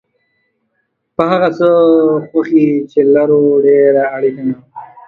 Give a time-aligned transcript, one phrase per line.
[1.15, 1.69] په هغه څه
[2.27, 4.59] خوښي چې لرو ډېره اړینه ده.